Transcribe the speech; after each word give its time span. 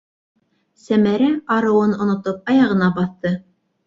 -Сәмәрә, 0.85 1.27
арыуын 1.55 1.93
онотоп, 2.05 2.39
аяғына 2.55 2.89
баҫты. 2.97 3.33